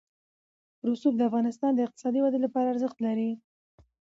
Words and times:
رسوب 0.89 1.13
د 1.17 1.21
افغانستان 1.29 1.71
د 1.73 1.79
اقتصادي 1.87 2.19
ودې 2.21 2.39
لپاره 2.45 2.67
ارزښت 2.73 2.97
لري. 3.05 3.29